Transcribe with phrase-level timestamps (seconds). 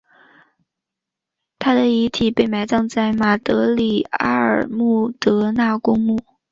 [1.59, 6.17] 她的遗体被埋葬在马德里阿尔穆德纳公墓。